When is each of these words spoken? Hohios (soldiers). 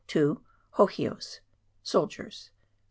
Hohios 0.79 1.41
(soldiers). 1.83 2.49